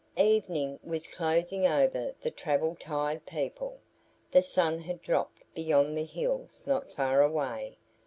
[0.17, 3.77] Evening was closing over the travel tired people.
[4.31, 7.77] The sun had dropped beyond the hills not far away.